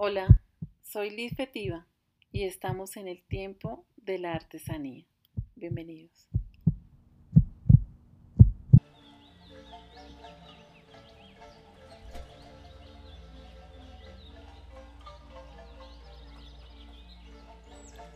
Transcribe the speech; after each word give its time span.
Hola, 0.00 0.40
soy 0.80 1.10
Liz 1.10 1.34
Fetiva 1.34 1.84
y 2.30 2.44
estamos 2.44 2.96
en 2.96 3.08
el 3.08 3.20
tiempo 3.20 3.84
de 3.96 4.20
la 4.20 4.32
artesanía. 4.32 5.04
Bienvenidos. 5.56 6.28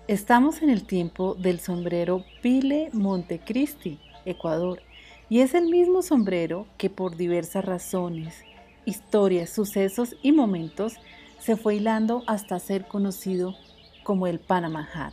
Estamos 0.07 0.63
en 0.63 0.71
el 0.71 0.87
tiempo 0.87 1.35
del 1.35 1.59
sombrero 1.59 2.25
Pile 2.43 2.91
Montecristi, 2.93 3.99
Ecuador, 4.25 4.81
y 5.29 5.41
es 5.41 5.53
el 5.55 5.67
mismo 5.67 6.03
sombrero 6.03 6.69
que 6.79 6.91
por 6.91 7.17
diversas 7.17 7.65
razones, 7.65 8.45
historias, 8.85 9.51
sucesos 9.51 10.15
y 10.23 10.31
momentos 10.31 11.01
se 11.43 11.57
fue 11.57 11.75
hilando 11.77 12.23
hasta 12.29 12.59
ser 12.61 12.87
conocido 12.87 13.55
como 14.05 14.29
el 14.29 14.39
Panama 14.39 14.89
Hat. 14.95 15.13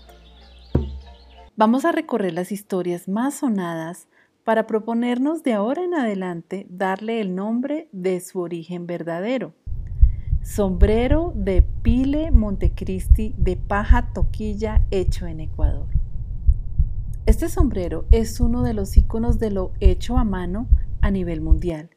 Vamos 1.55 1.85
a 1.85 1.91
recorrer 1.91 2.33
las 2.33 2.51
historias 2.51 3.07
más 3.07 3.39
sonadas 3.39 4.07
para 4.43 4.67
proponernos 4.67 5.41
de 5.43 5.53
ahora 5.53 5.83
en 5.83 5.95
adelante 5.95 6.67
darle 6.69 7.19
el 7.19 7.33
nombre 7.33 7.89
de 7.91 8.19
su 8.19 8.39
origen 8.39 8.85
verdadero. 8.85 9.53
Sombrero 10.43 11.33
de 11.35 11.63
Pile 11.81 12.31
Montecristi 12.31 13.33
de 13.37 13.57
paja 13.57 14.13
toquilla 14.13 14.85
hecho 14.91 15.25
en 15.25 15.39
Ecuador. 15.39 15.87
Este 17.25 17.49
sombrero 17.49 18.05
es 18.11 18.39
uno 18.39 18.61
de 18.61 18.73
los 18.75 18.95
iconos 18.97 19.39
de 19.39 19.49
lo 19.49 19.71
hecho 19.79 20.17
a 20.17 20.23
mano 20.23 20.67
a 21.01 21.09
nivel 21.09 21.41
mundial 21.41 21.89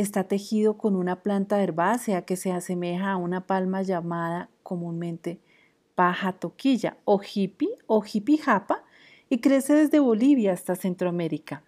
está 0.00 0.24
tejido 0.24 0.76
con 0.76 0.96
una 0.96 1.22
planta 1.22 1.62
herbácea 1.62 2.22
que 2.22 2.36
se 2.36 2.52
asemeja 2.52 3.12
a 3.12 3.16
una 3.16 3.46
palma 3.46 3.82
llamada 3.82 4.48
comúnmente 4.62 5.40
paja 5.94 6.32
toquilla 6.32 6.96
o 7.04 7.20
hippie 7.20 7.76
o 7.86 8.02
japa 8.42 8.84
y 9.28 9.38
crece 9.38 9.74
desde 9.74 10.00
Bolivia 10.00 10.52
hasta 10.52 10.74
Centroamérica. 10.74 11.62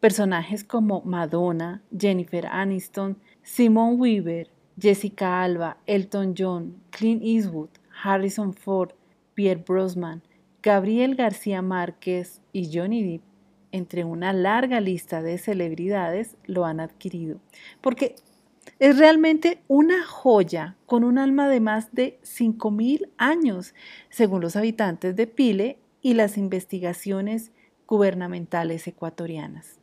Personajes 0.00 0.64
como 0.64 1.02
Madonna, 1.02 1.80
Jennifer 1.96 2.46
Aniston, 2.46 3.18
Simone 3.42 3.94
Weaver, 3.94 4.50
Jessica 4.80 5.42
Alba, 5.42 5.76
Elton 5.86 6.34
John, 6.36 6.82
Clint 6.90 7.22
Eastwood, 7.22 7.70
Harrison 8.02 8.52
Ford, 8.52 8.90
Pierre 9.34 9.62
Brosnan, 9.64 10.22
Gabriel 10.60 11.14
García 11.14 11.62
Márquez 11.62 12.40
y 12.52 12.76
Johnny 12.76 13.04
Depp 13.04 13.31
entre 13.72 14.04
una 14.04 14.32
larga 14.32 14.80
lista 14.80 15.22
de 15.22 15.38
celebridades 15.38 16.36
lo 16.44 16.64
han 16.64 16.80
adquirido, 16.80 17.40
porque 17.80 18.14
es 18.78 18.98
realmente 18.98 19.62
una 19.68 20.04
joya 20.04 20.76
con 20.86 21.04
un 21.04 21.18
alma 21.18 21.48
de 21.48 21.60
más 21.60 21.92
de 21.92 22.20
5.000 22.22 23.08
años, 23.16 23.74
según 24.08 24.40
los 24.40 24.56
habitantes 24.56 25.16
de 25.16 25.26
Pile 25.26 25.78
y 26.00 26.14
las 26.14 26.38
investigaciones 26.38 27.50
gubernamentales 27.86 28.86
ecuatorianas. 28.86 29.78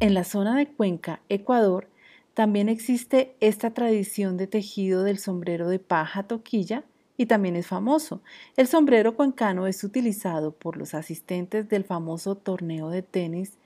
En 0.00 0.14
la 0.14 0.24
zona 0.24 0.56
de 0.56 0.66
Cuenca, 0.66 1.20
Ecuador, 1.28 1.88
también 2.34 2.68
existe 2.68 3.36
esta 3.40 3.74
tradición 3.74 4.36
de 4.36 4.46
tejido 4.46 5.02
del 5.02 5.18
sombrero 5.18 5.68
de 5.68 5.78
paja 5.78 6.22
toquilla 6.22 6.84
y 7.20 7.26
también 7.26 7.54
es 7.54 7.66
famoso. 7.66 8.22
El 8.56 8.66
sombrero 8.66 9.14
cuencano 9.14 9.66
es 9.66 9.84
utilizado 9.84 10.52
por 10.52 10.78
los 10.78 10.94
asistentes 10.94 11.68
del 11.68 11.84
famoso 11.84 12.34
torneo 12.34 12.88
de 12.88 13.02
tenis 13.02 13.58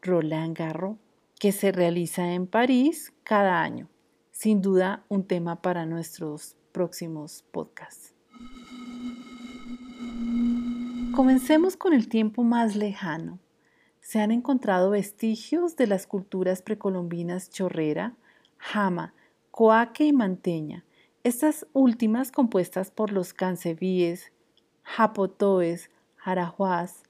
Roland 0.00 0.56
Garros 0.56 0.96
que 1.38 1.52
se 1.52 1.72
realiza 1.72 2.32
en 2.32 2.46
París 2.46 3.12
cada 3.22 3.60
año. 3.60 3.90
Sin 4.30 4.62
duda 4.62 5.04
un 5.10 5.26
tema 5.26 5.60
para 5.60 5.84
nuestros 5.84 6.56
próximos 6.72 7.44
podcasts. 7.50 8.14
Comencemos 11.14 11.76
con 11.76 11.92
el 11.92 12.08
tiempo 12.08 12.44
más 12.44 12.76
lejano. 12.76 13.38
Se 14.00 14.20
han 14.20 14.30
encontrado 14.30 14.88
vestigios 14.88 15.76
de 15.76 15.86
las 15.86 16.06
culturas 16.06 16.62
precolombinas 16.62 17.50
chorrera, 17.50 18.14
jama, 18.56 19.12
coaque 19.50 20.04
y 20.04 20.14
manteña, 20.14 20.86
estas 21.24 21.66
últimas 21.72 22.32
compuestas 22.32 22.90
por 22.90 23.12
los 23.12 23.32
cancebíes, 23.32 24.32
japotoes, 24.82 25.90
jarajuás, 26.16 27.04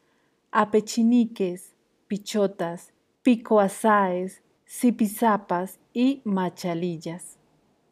apechiniques, 0.50 1.75
pichotas, 2.09 2.93
picoasaes, 3.22 4.43
zipizapas 4.69 5.78
y 5.95 6.21
machalillas. 6.25 7.39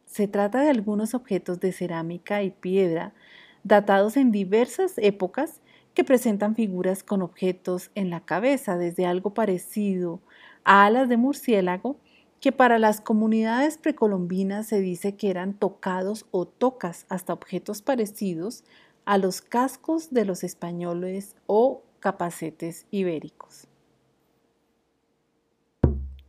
Se 0.04 0.28
trata 0.28 0.60
de 0.60 0.70
algunos 0.70 1.14
objetos 1.14 1.60
de 1.60 1.72
cerámica 1.72 2.42
y 2.42 2.50
piedra 2.50 3.14
datados 3.62 4.16
en 4.16 4.32
diversas 4.32 4.98
épocas 4.98 5.60
que 5.94 6.04
presentan 6.04 6.54
figuras 6.54 7.02
con 7.02 7.22
objetos 7.22 7.90
en 7.94 8.10
la 8.10 8.20
cabeza, 8.20 8.76
desde 8.76 9.06
algo 9.06 9.34
parecido 9.34 10.20
a 10.64 10.84
alas 10.84 11.08
de 11.08 11.16
murciélago 11.16 11.96
que 12.40 12.52
para 12.52 12.78
las 12.78 13.00
comunidades 13.00 13.76
precolombinas 13.76 14.66
se 14.66 14.80
dice 14.80 15.14
que 15.14 15.30
eran 15.30 15.54
tocados 15.54 16.26
o 16.30 16.46
tocas 16.46 17.04
hasta 17.08 17.34
objetos 17.34 17.82
parecidos 17.82 18.64
a 19.04 19.18
los 19.18 19.42
cascos 19.42 20.10
de 20.10 20.24
los 20.24 20.42
españoles 20.42 21.36
o 21.46 21.82
capacetes 22.00 22.86
ibéricos. 22.90 23.66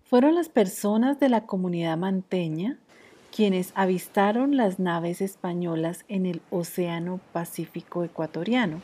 Fueron 0.03 0.35
las 0.35 0.49
personas 0.49 1.19
de 1.19 1.29
la 1.29 1.45
comunidad 1.45 1.97
manteña 1.97 2.77
quienes 3.33 3.71
avistaron 3.75 4.57
las 4.57 4.77
naves 4.77 5.21
españolas 5.21 6.03
en 6.09 6.25
el 6.25 6.41
Océano 6.49 7.21
Pacífico 7.31 8.03
ecuatoriano, 8.03 8.81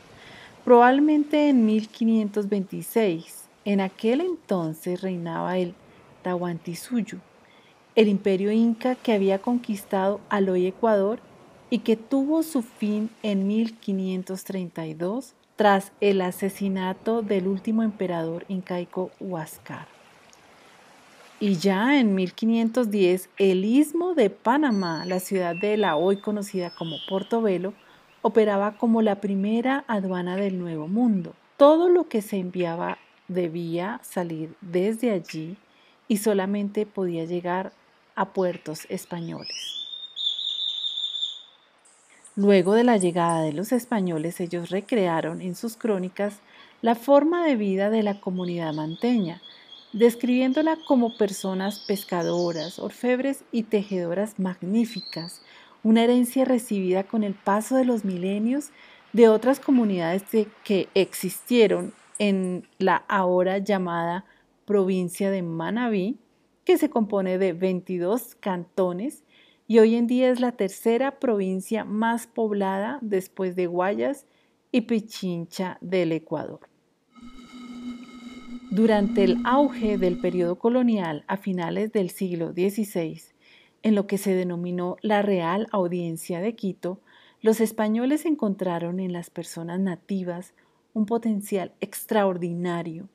probablemente 0.64 1.50
en 1.50 1.66
1526. 1.66 3.44
En 3.66 3.82
aquel 3.82 4.22
entonces 4.22 5.02
reinaba 5.02 5.58
el 5.58 5.74
Tahuantinsuyo, 6.28 7.20
el 7.94 8.06
imperio 8.06 8.52
inca 8.52 8.96
que 8.96 9.14
había 9.14 9.38
conquistado 9.38 10.20
al 10.28 10.50
hoy 10.50 10.66
Ecuador 10.66 11.20
y 11.70 11.78
que 11.78 11.96
tuvo 11.96 12.42
su 12.42 12.60
fin 12.60 13.08
en 13.22 13.46
1532 13.46 15.32
tras 15.56 15.90
el 16.02 16.20
asesinato 16.20 17.22
del 17.22 17.48
último 17.48 17.82
emperador 17.82 18.44
incaico 18.48 19.10
Huáscar. 19.20 19.88
Y 21.40 21.54
ya 21.54 21.98
en 21.98 22.14
1510 22.14 23.30
el 23.38 23.64
istmo 23.64 24.12
de 24.14 24.28
Panamá, 24.28 25.06
la 25.06 25.20
ciudad 25.20 25.56
de 25.56 25.78
la 25.78 25.96
hoy 25.96 26.20
conocida 26.20 26.68
como 26.68 26.96
Portobelo, 27.08 27.72
operaba 28.20 28.76
como 28.76 29.00
la 29.00 29.14
primera 29.22 29.82
aduana 29.88 30.36
del 30.36 30.58
Nuevo 30.58 30.88
Mundo. 30.88 31.32
Todo 31.56 31.88
lo 31.88 32.06
que 32.06 32.20
se 32.20 32.36
enviaba 32.36 32.98
debía 33.28 33.98
salir 34.02 34.54
desde 34.60 35.10
allí 35.10 35.56
y 36.08 36.16
solamente 36.16 36.86
podía 36.86 37.24
llegar 37.24 37.72
a 38.16 38.32
puertos 38.32 38.86
españoles. 38.88 39.78
Luego 42.34 42.74
de 42.74 42.84
la 42.84 42.96
llegada 42.96 43.42
de 43.42 43.52
los 43.52 43.72
españoles, 43.72 44.40
ellos 44.40 44.70
recrearon 44.70 45.40
en 45.40 45.54
sus 45.54 45.76
crónicas 45.76 46.38
la 46.82 46.94
forma 46.94 47.44
de 47.44 47.56
vida 47.56 47.90
de 47.90 48.02
la 48.02 48.20
comunidad 48.20 48.72
manteña, 48.72 49.42
describiéndola 49.92 50.78
como 50.86 51.16
personas 51.16 51.80
pescadoras, 51.80 52.78
orfebres 52.78 53.44
y 53.50 53.64
tejedoras 53.64 54.38
magníficas, 54.38 55.42
una 55.82 56.04
herencia 56.04 56.44
recibida 56.44 57.04
con 57.04 57.24
el 57.24 57.34
paso 57.34 57.76
de 57.76 57.84
los 57.84 58.04
milenios 58.04 58.70
de 59.12 59.28
otras 59.28 59.58
comunidades 59.58 60.22
que 60.64 60.88
existieron 60.94 61.92
en 62.18 62.68
la 62.78 63.04
ahora 63.08 63.58
llamada 63.58 64.24
provincia 64.68 65.30
de 65.30 65.40
Manabí, 65.40 66.18
que 66.66 66.76
se 66.76 66.90
compone 66.90 67.38
de 67.38 67.54
22 67.54 68.34
cantones 68.34 69.24
y 69.66 69.78
hoy 69.78 69.94
en 69.94 70.06
día 70.06 70.28
es 70.28 70.40
la 70.40 70.52
tercera 70.52 71.18
provincia 71.18 71.86
más 71.86 72.26
poblada 72.26 72.98
después 73.00 73.56
de 73.56 73.66
Guayas 73.66 74.26
y 74.70 74.82
Pichincha 74.82 75.78
del 75.80 76.12
Ecuador. 76.12 76.60
Durante 78.70 79.24
el 79.24 79.38
auge 79.44 79.96
del 79.96 80.18
periodo 80.18 80.58
colonial 80.58 81.24
a 81.28 81.38
finales 81.38 81.90
del 81.92 82.10
siglo 82.10 82.52
XVI, 82.52 83.22
en 83.82 83.94
lo 83.94 84.06
que 84.06 84.18
se 84.18 84.34
denominó 84.34 84.98
la 85.00 85.22
Real 85.22 85.66
Audiencia 85.72 86.40
de 86.40 86.54
Quito, 86.54 87.00
los 87.40 87.62
españoles 87.62 88.26
encontraron 88.26 89.00
en 89.00 89.14
las 89.14 89.30
personas 89.30 89.80
nativas 89.80 90.52
un 90.92 91.06
potencial 91.06 91.72
extraordinario 91.80 93.08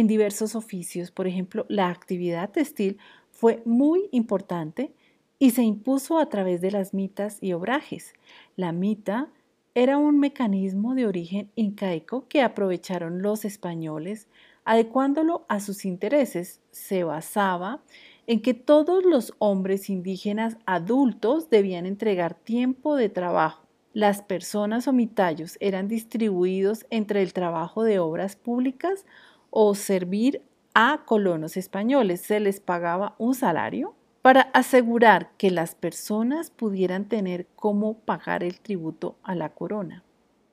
en 0.00 0.06
diversos 0.06 0.54
oficios. 0.56 1.10
Por 1.10 1.26
ejemplo, 1.26 1.66
la 1.68 1.88
actividad 1.88 2.50
textil 2.50 2.98
fue 3.30 3.62
muy 3.64 4.08
importante 4.12 4.92
y 5.38 5.50
se 5.50 5.62
impuso 5.62 6.18
a 6.18 6.28
través 6.28 6.60
de 6.60 6.70
las 6.70 6.92
mitas 6.92 7.38
y 7.40 7.52
obrajes. 7.52 8.14
La 8.56 8.72
mita 8.72 9.28
era 9.74 9.98
un 9.98 10.18
mecanismo 10.18 10.94
de 10.94 11.06
origen 11.06 11.50
incaico 11.54 12.26
que 12.28 12.42
aprovecharon 12.42 13.22
los 13.22 13.44
españoles, 13.44 14.28
adecuándolo 14.64 15.44
a 15.48 15.60
sus 15.60 15.84
intereses. 15.84 16.60
Se 16.70 17.04
basaba 17.04 17.82
en 18.26 18.42
que 18.42 18.54
todos 18.54 19.04
los 19.04 19.34
hombres 19.38 19.88
indígenas 19.88 20.56
adultos 20.66 21.50
debían 21.50 21.86
entregar 21.86 22.34
tiempo 22.34 22.96
de 22.96 23.08
trabajo. 23.08 23.66
Las 23.92 24.22
personas 24.22 24.86
o 24.88 24.92
mitayos 24.92 25.56
eran 25.60 25.88
distribuidos 25.88 26.86
entre 26.90 27.22
el 27.22 27.32
trabajo 27.32 27.82
de 27.82 27.98
obras 27.98 28.36
públicas 28.36 29.04
o 29.50 29.74
servir 29.74 30.42
a 30.74 31.02
colonos 31.04 31.56
españoles. 31.56 32.20
Se 32.20 32.40
les 32.40 32.60
pagaba 32.60 33.14
un 33.18 33.34
salario 33.34 33.94
para 34.22 34.42
asegurar 34.42 35.30
que 35.36 35.50
las 35.50 35.74
personas 35.74 36.50
pudieran 36.50 37.06
tener 37.06 37.46
cómo 37.56 37.98
pagar 37.98 38.44
el 38.44 38.60
tributo 38.60 39.16
a 39.22 39.34
la 39.34 39.50
corona. 39.50 40.04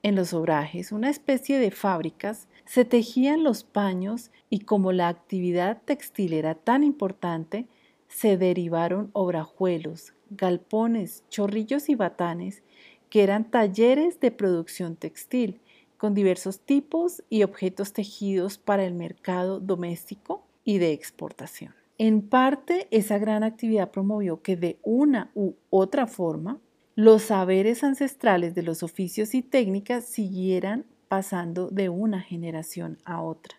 En 0.02 0.14
los 0.14 0.32
obrajes, 0.32 0.92
una 0.92 1.10
especie 1.10 1.58
de 1.58 1.70
fábricas, 1.70 2.48
se 2.64 2.84
tejían 2.84 3.42
los 3.42 3.64
paños 3.64 4.30
y 4.48 4.60
como 4.60 4.92
la 4.92 5.08
actividad 5.08 5.82
textil 5.84 6.32
era 6.32 6.54
tan 6.54 6.84
importante, 6.84 7.66
se 8.06 8.36
derivaron 8.36 9.10
obrajuelos, 9.12 10.14
galpones, 10.30 11.24
chorrillos 11.28 11.88
y 11.88 11.94
batanes, 11.94 12.62
que 13.10 13.22
eran 13.22 13.50
talleres 13.50 14.20
de 14.20 14.30
producción 14.30 14.96
textil, 14.96 15.60
con 15.98 16.14
diversos 16.14 16.60
tipos 16.60 17.22
y 17.28 17.42
objetos 17.42 17.92
tejidos 17.92 18.56
para 18.56 18.84
el 18.84 18.94
mercado 18.94 19.60
doméstico 19.60 20.46
y 20.64 20.78
de 20.78 20.92
exportación. 20.92 21.74
En 21.98 22.22
parte, 22.22 22.86
esa 22.92 23.18
gran 23.18 23.42
actividad 23.42 23.90
promovió 23.90 24.40
que 24.40 24.56
de 24.56 24.78
una 24.82 25.32
u 25.34 25.54
otra 25.68 26.06
forma 26.06 26.60
los 26.94 27.22
saberes 27.22 27.84
ancestrales 27.84 28.54
de 28.54 28.62
los 28.62 28.82
oficios 28.82 29.34
y 29.34 29.42
técnicas 29.42 30.04
siguieran 30.04 30.86
pasando 31.08 31.68
de 31.68 31.88
una 31.88 32.20
generación 32.20 32.98
a 33.04 33.22
otra. 33.22 33.56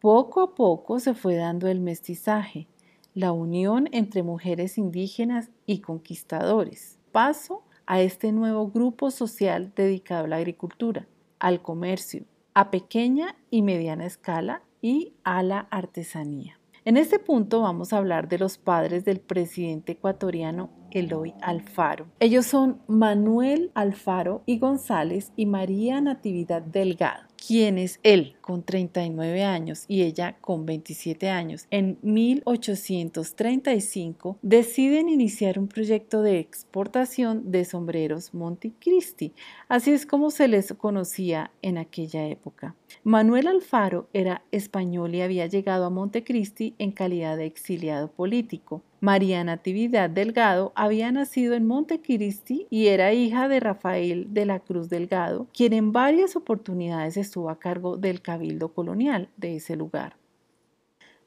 Poco 0.00 0.42
a 0.42 0.54
poco 0.54 1.00
se 1.00 1.14
fue 1.14 1.34
dando 1.34 1.66
el 1.68 1.80
mestizaje, 1.80 2.68
la 3.14 3.32
unión 3.32 3.88
entre 3.92 4.22
mujeres 4.22 4.78
indígenas 4.78 5.50
y 5.66 5.80
conquistadores, 5.80 6.98
paso 7.10 7.62
a 7.88 8.02
este 8.02 8.32
nuevo 8.32 8.68
grupo 8.68 9.10
social 9.10 9.72
dedicado 9.74 10.26
a 10.26 10.28
la 10.28 10.36
agricultura, 10.36 11.08
al 11.40 11.62
comercio, 11.62 12.24
a 12.52 12.70
pequeña 12.70 13.34
y 13.50 13.62
mediana 13.62 14.04
escala 14.04 14.62
y 14.82 15.14
a 15.24 15.42
la 15.42 15.60
artesanía. 15.70 16.60
En 16.84 16.98
este 16.98 17.18
punto 17.18 17.62
vamos 17.62 17.92
a 17.92 17.96
hablar 17.96 18.28
de 18.28 18.38
los 18.38 18.58
padres 18.58 19.06
del 19.06 19.20
presidente 19.20 19.92
ecuatoriano 19.92 20.70
Eloy 20.90 21.34
Alfaro. 21.40 22.06
Ellos 22.20 22.44
son 22.44 22.82
Manuel 22.88 23.70
Alfaro 23.74 24.42
y 24.44 24.58
González 24.58 25.32
y 25.34 25.46
María 25.46 26.00
Natividad 26.02 26.60
Delgado 26.60 27.27
quienes 27.48 27.98
él 28.02 28.36
con 28.42 28.62
39 28.62 29.42
años 29.42 29.86
y 29.88 30.02
ella 30.02 30.36
con 30.42 30.66
27 30.66 31.30
años 31.30 31.66
en 31.70 31.96
1835 32.02 34.36
deciden 34.42 35.08
iniciar 35.08 35.58
un 35.58 35.66
proyecto 35.66 36.20
de 36.20 36.40
exportación 36.40 37.50
de 37.50 37.64
sombreros 37.64 38.34
Montecristi. 38.34 39.32
Así 39.66 39.92
es 39.92 40.04
como 40.04 40.30
se 40.30 40.46
les 40.46 40.74
conocía 40.74 41.50
en 41.62 41.78
aquella 41.78 42.26
época. 42.26 42.74
Manuel 43.02 43.46
Alfaro 43.46 44.10
era 44.12 44.42
español 44.50 45.14
y 45.14 45.22
había 45.22 45.46
llegado 45.46 45.86
a 45.86 45.90
Montecristi 45.90 46.74
en 46.76 46.92
calidad 46.92 47.38
de 47.38 47.46
exiliado 47.46 48.12
político. 48.12 48.82
María 49.00 49.44
Natividad 49.44 50.10
Delgado 50.10 50.72
había 50.74 51.12
nacido 51.12 51.54
en 51.54 51.66
Montecristi 51.66 52.66
y 52.68 52.88
era 52.88 53.12
hija 53.12 53.48
de 53.48 53.60
Rafael 53.60 54.34
de 54.34 54.44
la 54.44 54.58
Cruz 54.58 54.88
Delgado, 54.88 55.46
quien 55.54 55.72
en 55.72 55.92
varias 55.92 56.34
oportunidades 56.34 57.16
estuvo 57.16 57.48
a 57.48 57.60
cargo 57.60 57.96
del 57.96 58.20
cabildo 58.20 58.72
colonial 58.72 59.28
de 59.36 59.56
ese 59.56 59.76
lugar. 59.76 60.16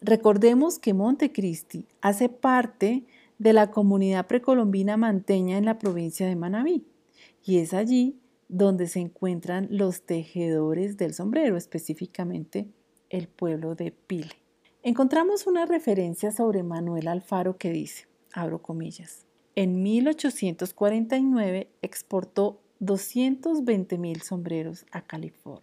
Recordemos 0.02 0.80
que 0.80 0.94
Montecristi 0.94 1.86
hace 2.02 2.28
parte 2.28 3.04
de 3.38 3.54
la 3.54 3.72
comunidad 3.72 4.28
precolombina 4.28 4.98
manteña 4.98 5.58
en 5.58 5.66
la 5.66 5.80
provincia 5.80 6.28
de 6.28 6.36
Manabí 6.36 6.84
y 7.46 7.60
es 7.60 7.74
allí 7.74 8.20
donde 8.50 8.88
se 8.88 9.00
encuentran 9.00 9.68
los 9.72 10.02
tejedores 10.02 10.98
del 10.98 11.14
sombrero, 11.14 11.56
específicamente 11.56 12.68
el 13.10 13.30
pueblo 13.30 13.76
de 13.76 13.92
Pile. 13.92 14.41
Encontramos 14.84 15.46
una 15.46 15.68
referencia 15.68 16.32
sobre 16.32 16.64
Manuel 16.64 17.08
Alfaro 17.08 17.56
que 17.56 17.70
dice, 17.70 18.08
abro 18.34 18.64
comillas, 18.64 19.28
en 19.56 19.84
1849 19.84 21.70
exportó 21.84 22.60
220 22.80 24.00
mil 24.00 24.24
sombreros 24.24 24.88
a 24.92 25.04
California. 25.04 25.62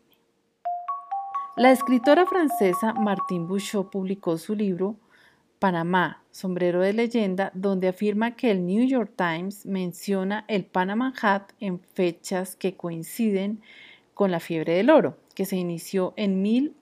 La 1.56 1.72
escritora 1.72 2.26
francesa 2.26 2.92
Martine 2.92 3.44
Bouchot 3.44 3.90
publicó 3.90 4.38
su 4.38 4.54
libro 4.54 4.94
Panamá, 5.58 6.22
sombrero 6.30 6.80
de 6.80 6.92
leyenda, 6.92 7.50
donde 7.54 7.88
afirma 7.88 8.36
que 8.36 8.52
el 8.52 8.64
New 8.64 8.86
York 8.86 9.14
Times 9.16 9.66
menciona 9.66 10.44
el 10.46 10.64
Panama 10.64 11.12
Hat 11.20 11.50
en 11.58 11.80
fechas 11.80 12.54
que 12.54 12.76
coinciden 12.76 13.62
con 14.14 14.30
la 14.30 14.38
fiebre 14.38 14.74
del 14.74 14.90
oro, 14.90 15.16
que 15.34 15.44
se 15.44 15.56
inició 15.56 16.14
en 16.16 16.40
1849, 16.40 16.77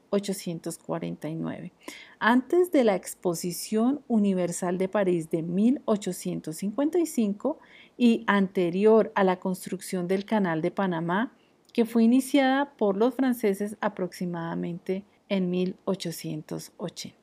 antes 2.18 2.72
de 2.72 2.84
la 2.84 2.94
Exposición 2.94 4.00
Universal 4.08 4.78
de 4.78 4.88
París 4.88 5.28
de 5.30 5.42
1855 5.42 7.58
y 7.96 8.24
anterior 8.26 9.12
a 9.14 9.24
la 9.24 9.40
construcción 9.40 10.08
del 10.08 10.24
Canal 10.24 10.62
de 10.62 10.70
Panamá 10.70 11.36
que 11.72 11.84
fue 11.84 12.04
iniciada 12.04 12.76
por 12.76 12.96
los 12.96 13.14
franceses 13.14 13.76
aproximadamente 13.82 15.04
en 15.28 15.50
1880. 15.50 17.16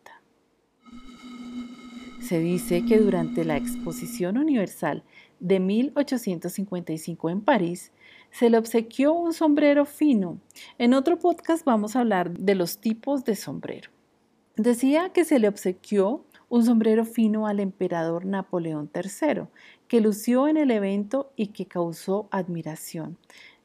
Se 2.22 2.40
dice 2.40 2.86
que 2.86 3.00
durante 3.00 3.46
la 3.46 3.58
Exposición 3.58 4.38
Universal 4.38 5.04
de 5.40 5.60
1855 5.60 7.32
en 7.32 7.42
París, 7.42 7.92
se 8.34 8.50
le 8.50 8.58
obsequió 8.58 9.14
un 9.14 9.32
sombrero 9.32 9.86
fino. 9.86 10.40
En 10.80 10.96
otro 10.96 11.20
podcast 11.20 11.64
vamos 11.66 11.96
a 11.96 12.00
hablar 12.00 12.32
de 12.32 12.56
los 12.56 12.80
tipos 12.80 13.24
de 13.26 13.36
sombrero. 13.36 13.92
Decía 14.56 15.10
que 15.10 15.24
se 15.24 15.38
le 15.38 15.48
obsequió 15.48 16.26
un 16.50 16.66
sombrero 16.66 17.06
fino 17.06 17.46
al 17.46 17.60
emperador 17.60 18.26
Napoleón 18.26 18.90
III, 18.94 19.44
que 19.88 20.02
lució 20.02 20.48
en 20.48 20.58
el 20.58 20.72
evento 20.72 21.32
y 21.36 21.48
que 21.48 21.68
causó 21.68 22.28
admiración. 22.32 23.18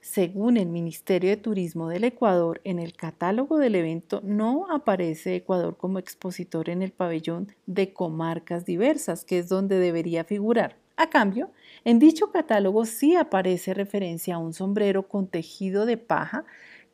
Según 0.02 0.58
el 0.58 0.68
Ministerio 0.68 1.30
de 1.30 1.36
Turismo 1.38 1.88
del 1.88 2.04
Ecuador, 2.04 2.60
en 2.64 2.78
el 2.78 2.92
catálogo 2.92 3.56
del 3.56 3.74
evento 3.74 4.20
no 4.22 4.70
aparece 4.70 5.34
Ecuador 5.34 5.78
como 5.78 5.98
expositor 5.98 6.68
en 6.68 6.82
el 6.82 6.92
pabellón 6.92 7.48
de 7.66 7.94
comarcas 7.94 8.66
diversas, 8.66 9.24
que 9.24 9.38
es 9.38 9.48
donde 9.48 9.78
debería 9.78 10.24
figurar. 10.24 10.76
A 11.00 11.08
cambio, 11.08 11.52
en 11.84 12.00
dicho 12.00 12.32
catálogo 12.32 12.84
sí 12.84 13.14
aparece 13.14 13.72
referencia 13.72 14.34
a 14.34 14.38
un 14.38 14.52
sombrero 14.52 15.06
con 15.06 15.28
tejido 15.28 15.86
de 15.86 15.96
paja 15.96 16.44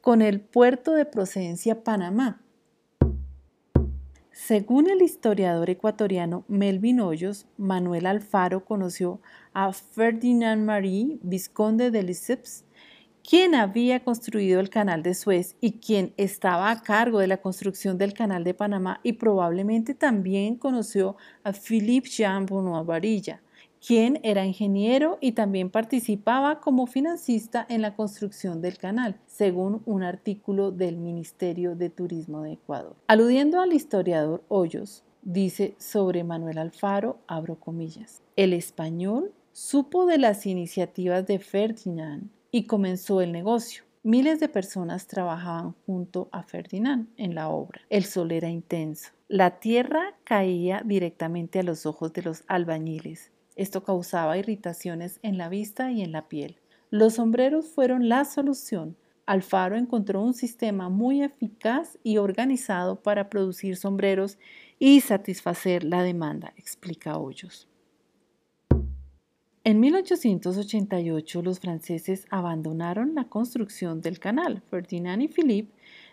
con 0.02 0.20
el 0.20 0.42
puerto 0.42 0.92
de 0.92 1.06
procedencia 1.06 1.82
Panamá. 1.82 2.42
Según 4.30 4.90
el 4.90 5.00
historiador 5.00 5.70
ecuatoriano 5.70 6.44
Melvin 6.48 7.00
Hoyos, 7.00 7.46
Manuel 7.56 8.04
Alfaro 8.04 8.66
conoció 8.66 9.22
a 9.54 9.72
Ferdinand 9.72 10.62
Marie, 10.66 11.18
vizconde 11.22 11.90
de 11.90 12.02
Lesseps, 12.02 12.66
quien 13.26 13.54
había 13.54 14.04
construido 14.04 14.60
el 14.60 14.68
canal 14.68 15.02
de 15.02 15.14
Suez 15.14 15.56
y 15.62 15.78
quien 15.78 16.12
estaba 16.18 16.70
a 16.70 16.82
cargo 16.82 17.20
de 17.20 17.28
la 17.28 17.38
construcción 17.38 17.96
del 17.96 18.12
canal 18.12 18.44
de 18.44 18.52
Panamá 18.52 19.00
y 19.02 19.14
probablemente 19.14 19.94
también 19.94 20.56
conoció 20.56 21.16
a 21.42 21.54
Philippe 21.54 22.10
Jean 22.10 22.44
Benoit 22.44 22.84
Varilla, 22.84 23.40
quien 23.86 24.18
era 24.22 24.46
ingeniero 24.46 25.18
y 25.20 25.32
también 25.32 25.68
participaba 25.68 26.60
como 26.60 26.86
financista 26.86 27.66
en 27.68 27.82
la 27.82 27.94
construcción 27.94 28.62
del 28.62 28.78
canal, 28.78 29.16
según 29.26 29.82
un 29.84 30.02
artículo 30.02 30.70
del 30.70 30.96
Ministerio 30.96 31.76
de 31.76 31.90
Turismo 31.90 32.42
de 32.42 32.52
Ecuador. 32.52 32.96
Aludiendo 33.08 33.60
al 33.60 33.74
historiador 33.74 34.42
Hoyos, 34.48 35.02
dice 35.22 35.74
sobre 35.78 36.24
Manuel 36.24 36.58
Alfaro, 36.58 37.18
abro 37.26 37.56
comillas, 37.60 38.22
el 38.36 38.54
español 38.54 39.32
supo 39.52 40.06
de 40.06 40.18
las 40.18 40.46
iniciativas 40.46 41.26
de 41.26 41.38
Ferdinand 41.38 42.30
y 42.50 42.64
comenzó 42.64 43.20
el 43.20 43.32
negocio. 43.32 43.84
Miles 44.02 44.40
de 44.40 44.48
personas 44.48 45.06
trabajaban 45.06 45.74
junto 45.86 46.28
a 46.32 46.42
Ferdinand 46.42 47.08
en 47.16 47.34
la 47.34 47.48
obra. 47.48 47.80
El 47.90 48.04
sol 48.04 48.32
era 48.32 48.48
intenso. 48.48 49.10
La 49.28 49.58
tierra 49.60 50.14
caía 50.24 50.82
directamente 50.84 51.58
a 51.58 51.62
los 51.62 51.86
ojos 51.86 52.12
de 52.12 52.22
los 52.22 52.44
albañiles. 52.46 53.30
Esto 53.56 53.84
causaba 53.84 54.38
irritaciones 54.38 55.20
en 55.22 55.38
la 55.38 55.48
vista 55.48 55.90
y 55.90 56.02
en 56.02 56.12
la 56.12 56.28
piel. 56.28 56.60
Los 56.90 57.14
sombreros 57.14 57.68
fueron 57.68 58.08
la 58.08 58.24
solución. 58.24 58.96
Alfaro 59.26 59.76
encontró 59.76 60.22
un 60.22 60.34
sistema 60.34 60.88
muy 60.88 61.22
eficaz 61.22 61.98
y 62.02 62.18
organizado 62.18 63.02
para 63.02 63.30
producir 63.30 63.76
sombreros 63.76 64.38
y 64.78 65.00
satisfacer 65.00 65.82
la 65.84 66.02
demanda, 66.02 66.52
explica 66.56 67.16
Hoyos. 67.16 67.68
En 69.66 69.80
1888 69.80 71.40
los 71.40 71.58
franceses 71.58 72.26
abandonaron 72.28 73.14
la 73.14 73.24
construcción 73.24 74.02
del 74.02 74.18
canal. 74.18 74.62
Ferdinand 74.68 75.22
y 75.22 75.28
Philippe 75.28 75.72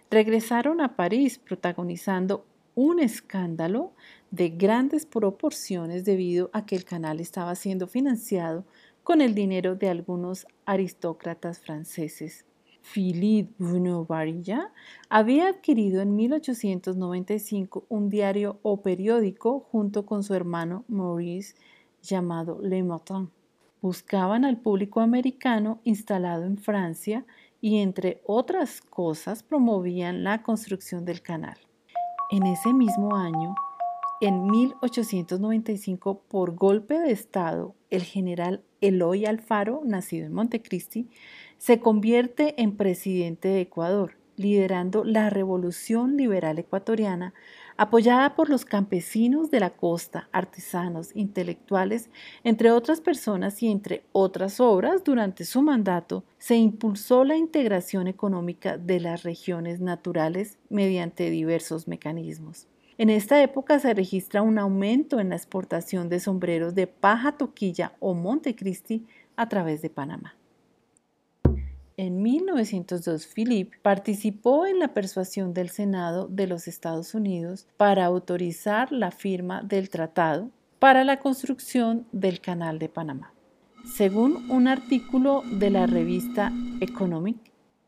regresaron 0.10 0.80
a 0.80 0.96
París 0.96 1.38
protagonizando 1.38 2.46
un 2.76 3.00
escándalo 3.00 3.94
de 4.32 4.50
grandes 4.50 5.06
proporciones 5.06 6.06
debido 6.06 6.50
a 6.54 6.66
que 6.66 6.76
el 6.76 6.86
canal 6.86 7.20
estaba 7.20 7.56
siendo 7.56 7.88
financiado 7.88 8.66
con 9.04 9.22
el 9.22 9.36
dinero 9.36 9.76
de 9.76 9.90
algunos 9.90 10.46
aristócratas 10.66 11.60
franceses. 11.60 12.46
Philippe 12.82 13.54
Bruno 13.58 14.06
Varilla 14.06 14.72
había 15.10 15.48
adquirido 15.48 16.02
en 16.02 16.16
1895 16.16 17.86
un 17.90 18.10
diario 18.10 18.60
o 18.64 18.82
periódico 18.82 19.60
junto 19.72 20.06
con 20.06 20.24
su 20.24 20.34
hermano 20.34 20.84
Maurice 20.88 21.56
llamado 22.02 22.60
Le 22.62 22.84
Matin. 22.84 23.30
Buscaban 23.82 24.46
al 24.46 24.60
público 24.60 25.00
americano 25.00 25.80
instalado 25.84 26.46
en 26.46 26.58
Francia 26.58 27.26
y 27.62 27.78
entre 27.78 28.22
otras 28.26 28.82
cosas 28.82 29.44
promovían 29.44 30.24
la 30.24 30.42
construcción 30.42 31.06
del 31.06 31.22
canal. 31.22 31.58
En 32.32 32.48
ese 32.48 32.72
mismo 32.72 33.18
año, 33.18 33.56
en 34.22 34.46
1895, 34.46 36.22
por 36.30 36.56
golpe 36.56 36.98
de 36.98 37.12
Estado, 37.12 37.76
el 37.90 38.04
general 38.04 38.64
Eloy 38.80 39.26
Alfaro, 39.26 39.82
nacido 39.84 40.28
en 40.28 40.32
Montecristi, 40.32 41.10
se 41.58 41.82
convierte 41.82 42.56
en 42.62 42.78
presidente 42.78 43.50
de 43.50 43.60
Ecuador, 43.60 44.14
liderando 44.38 45.04
la 45.04 45.30
revolución 45.30 46.16
liberal 46.16 46.58
ecuatoriana, 46.58 47.34
apoyada 47.82 48.36
por 48.36 48.48
los 48.48 48.64
campesinos 48.64 49.50
de 49.50 49.60
la 49.60 49.72
costa, 49.72 50.30
artesanos, 50.32 51.16
intelectuales, 51.16 52.12
entre 52.44 52.70
otras 52.70 53.02
personas 53.02 53.64
y 53.64 53.72
entre 53.72 54.04
otras 54.12 54.60
obras, 54.60 55.04
durante 55.04 55.46
su 55.46 55.64
mandato 55.64 56.24
se 56.38 56.58
impulsó 56.58 57.24
la 57.24 57.38
integración 57.38 58.06
económica 58.06 58.78
de 58.78 59.00
las 59.00 59.24
regiones 59.24 59.80
naturales 59.80 60.60
mediante 60.70 61.32
diversos 61.32 61.88
mecanismos. 61.88 62.68
En 63.00 63.10
esta 63.10 63.42
época 63.42 63.80
se 63.80 63.96
registra 63.96 64.44
un 64.44 64.60
aumento 64.60 65.20
en 65.20 65.30
la 65.30 65.36
exportación 65.36 66.08
de 66.08 66.20
sombreros 66.20 66.76
de 66.76 66.86
paja 66.86 67.32
toquilla 67.32 67.94
o 68.00 68.14
Montecristi 68.14 69.08
a 69.36 69.50
través 69.50 69.82
de 69.82 69.90
Panamá. 69.90 70.36
En 72.02 72.24
1902, 72.24 73.28
Philip 73.28 73.74
participó 73.84 74.66
en 74.66 74.80
la 74.80 74.88
persuasión 74.88 75.54
del 75.54 75.70
Senado 75.70 76.28
de 76.28 76.48
los 76.48 76.68
Estados 76.68 77.14
Unidos 77.14 77.68
para 77.78 78.06
autorizar 78.06 78.92
la 78.92 79.12
firma 79.12 79.62
del 79.62 79.92
tratado 79.92 80.50
para 80.80 81.04
la 81.04 81.20
construcción 81.20 82.08
del 82.12 82.42
Canal 82.42 82.80
de 82.80 82.90
Panamá. 82.90 83.36
Según 83.86 84.50
un 84.50 84.68
artículo 84.68 85.44
de 85.46 85.70
la 85.70 85.86
revista 85.86 86.52
Economic, 86.80 87.38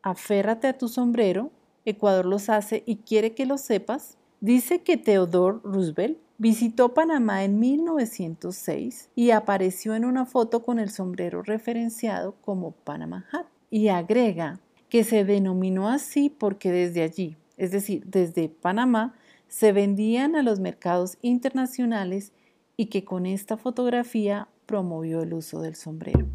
Aférrate 0.03 0.67
a 0.67 0.77
tu 0.77 0.89
sombrero, 0.89 1.49
Ecuador 1.83 2.27
los 2.27 2.49
hace 2.49 2.83
y 2.85 2.97
quiere 2.97 3.33
que 3.33 3.47
lo 3.47 3.57
sepas, 3.57 4.19
dice 4.41 4.83
que 4.83 4.97
Theodore 4.97 5.57
Roosevelt 5.63 6.19
visitó 6.37 6.93
Panamá 6.93 7.43
en 7.45 7.59
1906 7.59 9.09
y 9.15 9.31
apareció 9.31 9.95
en 9.95 10.05
una 10.05 10.27
foto 10.27 10.61
con 10.61 10.77
el 10.77 10.91
sombrero 10.91 11.41
referenciado 11.41 12.35
como 12.43 12.73
Panama 12.73 13.25
Hat 13.31 13.47
y 13.73 13.87
agrega 13.87 14.59
que 14.87 15.03
se 15.03 15.25
denominó 15.25 15.89
así 15.89 16.29
porque 16.29 16.71
desde 16.71 17.01
allí, 17.01 17.37
es 17.57 17.71
decir, 17.71 18.03
desde 18.05 18.47
Panamá, 18.47 19.15
se 19.47 19.71
vendían 19.71 20.35
a 20.35 20.43
los 20.43 20.59
mercados 20.59 21.17
internacionales 21.23 22.33
y 22.77 22.85
que 22.85 23.03
con 23.03 23.25
esta 23.25 23.57
fotografía 23.57 24.47
promovió 24.67 25.23
el 25.23 25.33
uso 25.33 25.59
del 25.59 25.73
sombrero. 25.73 26.27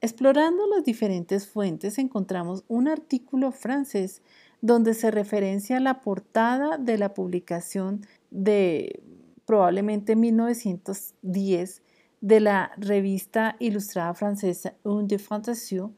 Explorando 0.00 0.64
las 0.68 0.84
diferentes 0.84 1.48
fuentes 1.48 1.98
encontramos 1.98 2.62
un 2.68 2.86
artículo 2.86 3.50
francés 3.50 4.22
donde 4.60 4.94
se 4.94 5.10
referencia 5.10 5.80
la 5.80 6.02
portada 6.02 6.78
de 6.78 6.98
la 6.98 7.14
publicación 7.14 8.06
de 8.30 9.02
probablemente 9.44 10.14
1910 10.14 11.82
de 12.20 12.38
la 12.38 12.70
revista 12.76 13.56
ilustrada 13.58 14.14
francesa 14.14 14.74
Un 14.84 15.08
de 15.08 15.18
Fantasio, 15.18 15.94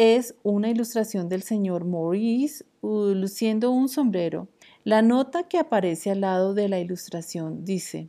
es 0.00 0.34
una 0.42 0.70
ilustración 0.70 1.28
del 1.28 1.42
señor 1.42 1.84
Maurice 1.84 2.64
luciendo 2.80 3.70
un 3.70 3.86
sombrero. 3.90 4.48
La 4.82 5.02
nota 5.02 5.42
que 5.42 5.58
aparece 5.58 6.10
al 6.10 6.22
lado 6.22 6.54
de 6.54 6.70
la 6.70 6.80
ilustración 6.80 7.66
dice 7.66 8.08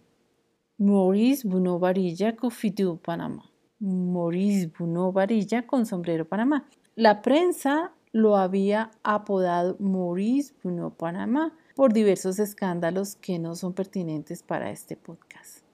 Maurice 0.77 1.45
Buno 1.45 1.79
Varilla 1.79 2.38
Cofidu 2.38 2.98
Panamá. 2.98 3.51
Maurice 3.79 4.71
Buno 4.79 5.12
Varilla 5.12 5.67
con 5.67 5.86
sombrero 5.86 6.25
Panamá. 6.25 6.65
La 6.95 7.21
prensa 7.21 7.91
lo 8.13 8.38
había 8.38 8.91
apodado 9.03 9.75
Maurice 9.81 10.53
Buno 10.63 10.91
Panamá 10.91 11.53
por 11.75 11.91
diversos 11.91 12.39
escándalos 12.39 13.17
que 13.17 13.38
no 13.38 13.53
son 13.55 13.74
pertinentes 13.74 14.43
para 14.43 14.71
este 14.71 14.95
podcast. 14.95 15.65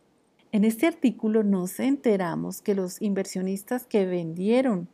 En 0.52 0.64
este 0.64 0.88
artículo 0.88 1.44
nos 1.44 1.80
enteramos 1.80 2.64
que 2.64 2.74
los 2.74 3.04
inversionistas 3.04 3.86
que 3.86 4.08
vendieron 4.08 4.90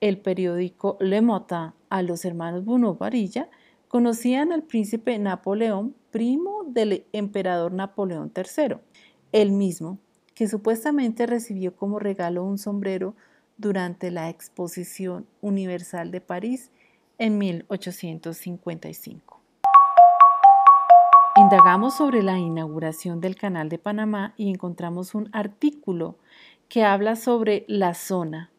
el 0.00 0.18
periódico 0.18 0.96
Le 1.00 1.20
Matin 1.20 1.72
a 1.90 2.02
los 2.02 2.24
hermanos 2.24 2.64
Bruno 2.64 2.94
Varilla 2.94 3.48
conocían 3.88 4.52
al 4.52 4.62
príncipe 4.62 5.18
Napoleón, 5.18 5.94
primo 6.10 6.64
del 6.66 7.04
emperador 7.12 7.72
Napoleón 7.72 8.32
III, 8.34 8.76
el 9.32 9.52
mismo 9.52 9.98
que 10.34 10.46
supuestamente 10.46 11.26
recibió 11.26 11.74
como 11.74 11.98
regalo 11.98 12.44
un 12.44 12.58
sombrero 12.58 13.14
durante 13.56 14.10
la 14.10 14.28
Exposición 14.28 15.26
Universal 15.40 16.10
de 16.10 16.20
París 16.20 16.70
en 17.18 17.38
1855. 17.38 19.40
Indagamos 21.36 21.96
sobre 21.96 22.22
la 22.22 22.38
inauguración 22.38 23.20
del 23.20 23.36
Canal 23.36 23.68
de 23.68 23.78
Panamá 23.78 24.34
y 24.36 24.50
encontramos 24.50 25.14
un 25.14 25.28
artículo 25.32 26.16
que 26.68 26.84
habla 26.84 27.16
sobre 27.16 27.64
la 27.68 27.94
zona 27.94 28.50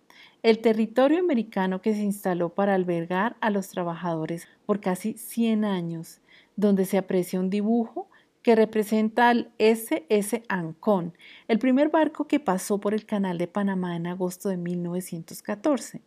el 0.42 0.60
territorio 0.60 1.20
americano 1.20 1.82
que 1.82 1.94
se 1.94 2.02
instaló 2.02 2.50
para 2.50 2.76
albergar 2.76 3.36
a 3.42 3.50
los 3.50 3.70
trabajadores 3.70 4.48
por 4.66 4.80
casi 4.80 5.14
100 5.14 5.66
años, 5.66 6.22
donde 6.56 6.86
se 6.86 6.98
aprecia 6.98 7.40
un 7.40 7.50
dibujo 7.50 8.10
que 8.42 8.56
representa 8.56 9.30
al 9.30 9.52
SS 9.58 10.44
Ancon, 10.48 11.14
el 11.50 11.60
primer 11.60 11.90
barco 11.90 12.28
que 12.28 12.40
pasó 12.40 12.80
por 12.80 12.94
el 12.94 13.06
Canal 13.06 13.38
de 13.38 13.48
Panamá 13.48 13.98
en 13.98 14.08
agosto 14.08 14.48
de 14.48 14.58
1914. 14.58 16.02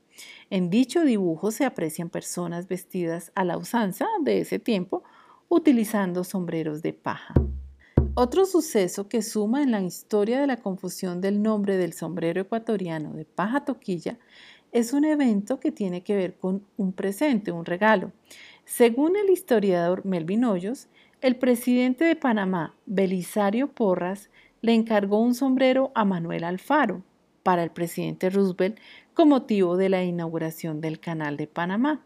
En 0.49 0.71
dicho 0.71 1.03
dibujo 1.05 1.51
se 1.51 1.65
aprecian 1.65 2.09
personas 2.09 2.69
vestidas 2.69 3.33
a 3.35 3.45
la 3.45 3.59
usanza 3.59 4.07
de 4.23 4.41
ese 4.41 4.59
tiempo, 4.59 5.03
utilizando 5.49 6.25
sombreros 6.25 6.81
de 6.81 6.95
paja. 6.95 7.35
Otro 8.15 8.45
suceso 8.45 9.09
que 9.09 9.23
suma 9.23 9.63
en 9.63 9.71
la 9.71 9.81
historia 9.81 10.39
de 10.39 10.47
la 10.47 10.59
confusión 10.59 11.23
del 11.23 11.41
nombre 11.43 11.79
del 11.79 11.95
sombrero 11.95 12.43
ecuatoriano 12.43 13.15
de 13.15 13.25
paja 13.25 13.65
toquilla 13.65 14.19
es 14.71 14.93
un 14.93 15.07
evento 15.07 15.59
que 15.59 15.73
tiene 15.73 16.03
que 16.03 16.15
ver 16.15 16.37
con 16.37 16.63
un 16.77 16.93
presente, 16.93 17.53
un 17.53 17.65
regalo. 17.65 18.13
Según 18.67 19.17
el 19.17 19.31
historiador 19.31 20.05
Melvin 20.05 20.45
Hoyos, 20.45 20.89
el 21.23 21.37
presidente 21.37 22.05
de 22.05 22.15
Panamá, 22.15 22.75
Belisario 22.85 23.69
Porras, 23.69 24.29
le 24.61 24.75
encargó 24.75 25.19
un 25.19 25.35
sombrero 25.35 25.91
a 25.95 26.05
Manuel 26.05 26.45
Alfaro 26.45 27.03
para 27.43 27.63
el 27.63 27.71
presidente 27.71 28.29
Roosevelt 28.29 28.79
con 29.15 29.31
motivo 29.31 29.79
de 29.79 29.89
la 29.89 30.05
inauguración 30.05 30.83
del 30.83 31.01
Canal 31.01 31.39
de 31.39 31.47
Panamá. 31.47 32.05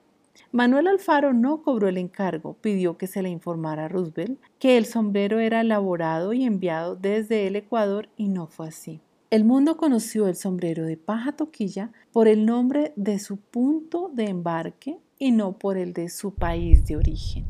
Manuel 0.52 0.86
Alfaro 0.86 1.32
no 1.32 1.62
cobró 1.62 1.88
el 1.88 1.98
encargo, 1.98 2.56
pidió 2.60 2.96
que 2.96 3.06
se 3.06 3.22
le 3.22 3.28
informara 3.28 3.84
a 3.84 3.88
Roosevelt 3.88 4.40
que 4.58 4.76
el 4.76 4.86
sombrero 4.86 5.38
era 5.38 5.60
elaborado 5.60 6.32
y 6.32 6.44
enviado 6.44 6.96
desde 6.96 7.46
el 7.46 7.56
Ecuador 7.56 8.08
y 8.16 8.28
no 8.28 8.46
fue 8.46 8.68
así. 8.68 9.00
El 9.30 9.44
mundo 9.44 9.76
conoció 9.76 10.28
el 10.28 10.36
sombrero 10.36 10.84
de 10.84 10.96
paja 10.96 11.32
toquilla 11.32 11.90
por 12.12 12.28
el 12.28 12.46
nombre 12.46 12.92
de 12.96 13.18
su 13.18 13.38
punto 13.38 14.10
de 14.14 14.28
embarque 14.28 14.98
y 15.18 15.32
no 15.32 15.58
por 15.58 15.76
el 15.76 15.92
de 15.92 16.08
su 16.10 16.34
país 16.34 16.86
de 16.86 16.96
origen. 16.96 17.44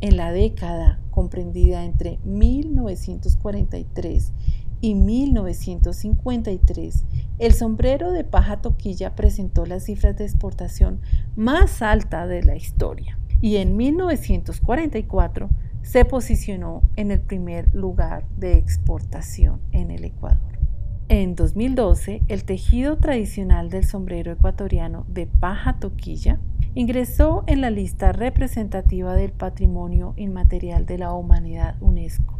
En 0.00 0.16
la 0.16 0.32
década 0.32 1.00
comprendida 1.10 1.84
entre 1.84 2.18
1943 2.24 4.32
y 4.80 4.94
1953, 4.94 7.04
el 7.38 7.52
sombrero 7.52 8.12
de 8.12 8.24
paja 8.24 8.60
toquilla 8.60 9.14
presentó 9.14 9.66
las 9.66 9.84
cifras 9.84 10.16
de 10.16 10.24
exportación 10.24 11.00
más 11.36 11.82
alta 11.82 12.26
de 12.26 12.42
la 12.42 12.56
historia 12.56 13.18
y 13.40 13.56
en 13.56 13.76
1944 13.76 15.48
se 15.82 16.04
posicionó 16.04 16.82
en 16.96 17.10
el 17.10 17.20
primer 17.20 17.72
lugar 17.74 18.24
de 18.36 18.54
exportación 18.54 19.60
en 19.72 19.90
el 19.90 20.04
Ecuador. 20.04 20.58
En 21.08 21.34
2012, 21.34 22.22
el 22.28 22.44
tejido 22.44 22.98
tradicional 22.98 23.70
del 23.70 23.84
sombrero 23.84 24.32
ecuatoriano 24.32 25.06
de 25.08 25.26
paja 25.26 25.78
toquilla 25.78 26.38
ingresó 26.74 27.44
en 27.46 27.62
la 27.62 27.70
lista 27.70 28.12
representativa 28.12 29.14
del 29.14 29.32
Patrimonio 29.32 30.12
Inmaterial 30.16 30.84
de 30.84 30.98
la 30.98 31.14
Humanidad 31.14 31.76
UNESCO. 31.80 32.37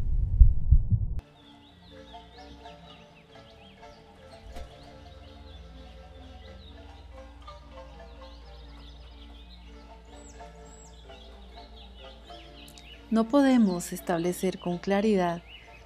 No 13.10 13.26
podemos 13.26 13.94
establecer 13.94 14.58
con 14.58 14.76
claridad 14.76 15.42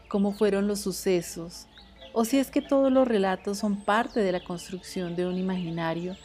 cómo 0.09 0.33
fueron 0.33 0.67
los 0.67 0.81
sucesos 0.81 1.69
o 2.13 2.25
si 2.25 2.39
es 2.39 2.51
que 2.51 2.61
todos 2.61 2.91
los 2.91 3.07
relatos 3.07 3.59
son 3.59 3.85
parte 3.85 4.21
de 4.21 4.33
la 4.33 4.43
construcción 4.43 5.15
de 5.15 5.27
un 5.27 5.39
imaginario 5.39 6.17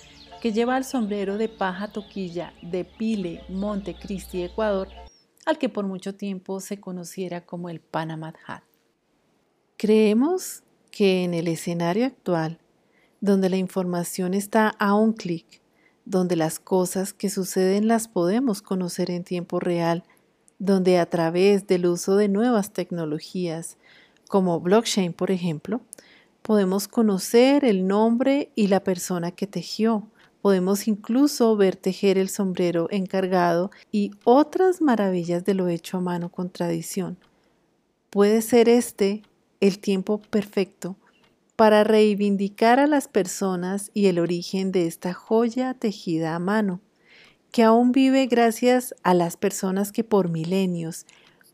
que 0.42 0.51
lleva 0.51 0.75
al 0.75 0.86
sombrero 0.86 1.38
de 1.38 1.50
paja 1.50 1.92
toquilla 1.92 2.54
de 2.63 2.84
Pile, 2.84 3.44
Montecristi, 3.48 4.42
Ecuador, 4.42 4.88
al 5.46 5.60
que 5.60 5.70
por 5.70 5.86
mucho 5.86 6.16
tiempo 6.16 6.60
se 6.60 6.80
conociera 6.80 7.46
como 7.46 7.70
el 7.70 7.80
Panama 7.80 8.34
Hat. 8.48 8.63
Creemos 9.77 10.63
que 10.89 11.24
en 11.24 11.36
el 11.36 11.48
escenario 11.48 12.08
actual, 12.08 12.60
donde 13.22 13.50
la 13.50 13.58
información 13.58 14.34
está 14.34 14.70
a 14.80 14.96
un 14.96 15.13
clic, 15.13 15.62
donde 16.06 16.36
las 16.36 16.60
cosas 16.60 17.13
que 17.13 17.30
suceden 17.30 17.88
las 17.88 18.08
podemos 18.08 18.63
conocer 18.63 19.12
en 19.12 19.24
tiempo 19.24 19.60
real, 19.60 20.04
donde 20.60 21.00
a 21.00 21.06
través 21.06 21.68
del 21.68 21.86
uso 21.86 22.16
de 22.16 22.28
nuevas 22.28 22.72
tecnologías, 22.72 23.78
como 24.30 24.60
blockchain 24.60 25.14
por 25.14 25.32
ejemplo, 25.32 25.82
podemos 26.42 26.88
conocer 26.88 27.66
el 27.66 27.88
nombre 27.88 28.52
y 28.56 28.68
la 28.68 28.84
persona 28.84 29.32
que 29.32 29.48
tejió, 29.48 30.08
Podemos 30.42 30.88
incluso 30.88 31.58
ver 31.58 31.76
tejer 31.76 32.18
el 32.18 32.30
sombrero 32.30 32.88
encargado 32.90 33.70
y 33.92 34.12
otras 34.24 34.82
maravillas 34.82 35.44
de 35.44 35.54
lo 35.54 35.68
hecho 35.68 35.98
a 35.98 36.00
mano 36.00 36.32
con 36.32 36.50
tradición. 36.50 37.18
Puede 38.10 38.42
ser 38.42 38.70
este 38.70 39.24
el 39.60 39.80
tiempo 39.80 40.20
perfecto 40.22 40.96
para 41.56 41.84
reivindicar 41.84 42.80
a 42.80 42.88
las 42.88 43.08
personas 43.08 43.90
y 43.94 44.06
el 44.06 44.20
origen 44.20 44.72
de 44.72 44.86
esta 44.86 45.14
joya 45.14 45.74
tejida 45.74 46.34
a 46.34 46.40
mano, 46.40 46.80
que 47.58 47.64
aún 47.64 47.92
vive 47.92 48.28
gracias 48.28 48.94
a 49.02 49.16
las 49.16 49.36
personas 49.36 49.92
que 49.92 50.04
por 50.04 50.30
milenios, 50.30 51.08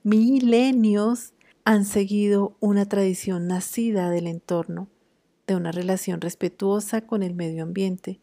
milenios, 0.04 1.32
han 1.64 1.86
seguido 1.86 2.58
una 2.60 2.86
tradición 2.86 3.48
nacida 3.48 4.10
del 4.10 4.28
entorno, 4.28 4.90
de 5.48 5.56
una 5.56 5.72
relación 5.72 6.20
respetuosa 6.20 7.08
con 7.08 7.24
el 7.24 7.34
medio 7.34 7.64
ambiente, 7.64 8.20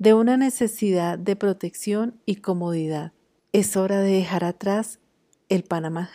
de 0.00 0.14
una 0.14 0.36
necesidad 0.36 1.16
de 1.16 1.36
protección 1.36 2.18
y 2.26 2.40
comodidad. 2.40 3.12
Es 3.52 3.76
hora 3.76 4.00
de 4.00 4.14
dejar 4.14 4.42
atrás 4.42 4.98
el 5.48 5.62
Panama 5.62 6.10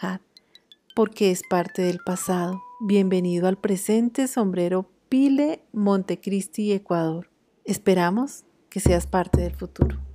porque 0.94 1.32
es 1.32 1.42
parte 1.50 1.84
del 1.84 2.00
pasado. 2.06 2.62
Bienvenido 2.82 3.48
al 3.48 3.58
presente 3.58 4.28
sombrero 4.28 4.90
Pile 5.08 5.62
Montecristi, 5.72 6.74
Ecuador. 6.74 7.30
Esperamos 7.64 8.44
que 8.70 8.82
seas 8.82 9.08
parte 9.08 9.40
del 9.40 9.56
futuro. 9.56 10.07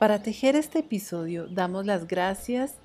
Para 0.00 0.22
tejer 0.22 0.56
este 0.56 0.78
episodio 0.78 1.46
damos 1.46 1.84
las 1.84 2.08
gracias 2.08 2.76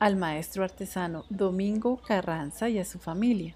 al 0.00 0.16
maestro 0.16 0.64
artesano 0.64 1.24
Domingo 1.30 1.98
Carranza 1.98 2.68
y 2.68 2.80
a 2.80 2.84
su 2.84 2.98
familia. 2.98 3.54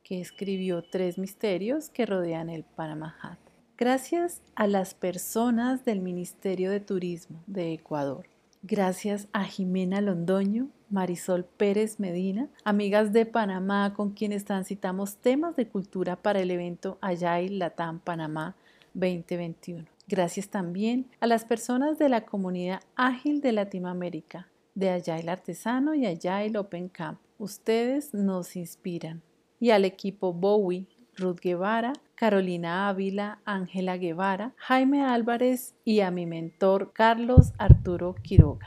que 0.06 0.20
escribió 0.20 0.82
tres 0.82 1.18
misterios 1.18 1.90
que 1.90 2.06
rodean 2.06 2.48
el 2.48 2.62
Panama 2.62 3.16
Hat. 3.20 3.38
Gracias 3.76 4.40
a 4.54 4.68
las 4.68 4.94
personas 4.94 5.84
del 5.84 6.00
Ministerio 6.00 6.70
de 6.70 6.78
Turismo 6.78 7.42
de 7.46 7.72
Ecuador 7.72 8.28
Gracias 8.68 9.28
a 9.32 9.44
Jimena 9.44 10.00
Londoño, 10.00 10.70
Marisol 10.90 11.44
Pérez 11.44 12.00
Medina, 12.00 12.48
amigas 12.64 13.12
de 13.12 13.24
Panamá 13.24 13.94
con 13.94 14.10
quienes 14.10 14.44
transitamos 14.44 15.18
temas 15.18 15.54
de 15.54 15.68
cultura 15.68 16.16
para 16.16 16.40
el 16.40 16.50
evento 16.50 16.98
Ayay 17.00 17.48
Latam 17.48 18.00
Panamá 18.00 18.56
2021. 18.94 19.84
Gracias 20.08 20.48
también 20.48 21.06
a 21.20 21.28
las 21.28 21.44
personas 21.44 21.96
de 21.98 22.08
la 22.08 22.22
comunidad 22.22 22.80
ágil 22.96 23.40
de 23.40 23.52
Latinoamérica, 23.52 24.48
de 24.74 24.90
Agile 24.90 25.30
Artesano 25.30 25.94
y 25.94 26.06
Agile 26.06 26.58
Open 26.58 26.88
Camp. 26.88 27.20
Ustedes 27.38 28.14
nos 28.14 28.56
inspiran. 28.56 29.22
Y 29.58 29.70
al 29.70 29.84
equipo 29.84 30.32
Bowie, 30.32 30.86
Ruth 31.16 31.40
Guevara, 31.40 31.92
Carolina 32.14 32.88
Ávila, 32.88 33.40
Ángela 33.44 33.96
Guevara, 33.96 34.54
Jaime 34.56 35.04
Álvarez 35.04 35.74
y 35.84 36.00
a 36.00 36.10
mi 36.10 36.26
mentor 36.26 36.92
Carlos 36.92 37.52
Arturo 37.58 38.14
Quiroga. 38.22 38.66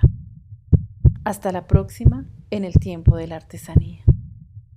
Hasta 1.23 1.51
la 1.51 1.67
próxima 1.67 2.25
en 2.49 2.63
el 2.63 2.73
tiempo 2.73 3.17
de 3.17 3.27
la 3.27 3.35
artesanía. 3.37 4.03